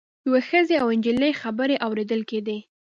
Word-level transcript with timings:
یوې 0.25 0.41
ښځې 0.49 0.75
او 0.81 0.87
نجلۍ 0.97 1.31
خبرې 1.41 1.75
اوریدل 1.85 2.21
کیدې. 2.29 2.57